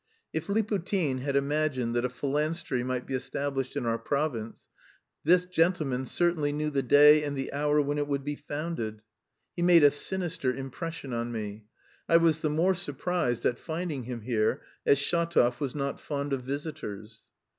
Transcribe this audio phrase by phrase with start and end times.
[0.33, 4.67] If Liputin had imagined that a phalanstery might be established in our province,
[5.23, 9.03] this gentleman certainly knew the day and the hour when it would be founded.
[9.55, 11.65] He made a sinister impression on me.
[12.09, 16.41] I was the more surprised at finding him here, as Shatov was not fond of
[16.41, 17.21] visitors.